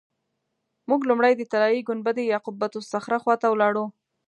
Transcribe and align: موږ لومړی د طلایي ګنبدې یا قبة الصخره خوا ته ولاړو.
موږ 0.89 1.01
لومړی 1.09 1.33
د 1.35 1.41
طلایي 1.51 1.81
ګنبدې 1.89 2.23
یا 2.33 2.39
قبة 2.45 2.69
الصخره 2.79 3.17
خوا 3.23 3.35
ته 3.41 3.47
ولاړو. 3.49 3.85